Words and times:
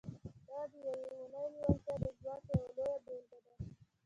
دا 0.47 0.59
د 0.71 0.73
يوې 0.83 1.03
اورنۍ 1.11 1.45
لېوالتیا 1.61 1.93
د 2.01 2.05
ځواک 2.21 2.43
يوه 2.51 2.67
لويه 2.75 2.97
بېلګه 3.05 3.39
ده. 3.45 3.53